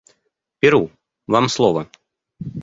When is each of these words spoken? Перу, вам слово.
Перу, 0.59 0.89
вам 1.27 1.47
слово. 1.49 1.85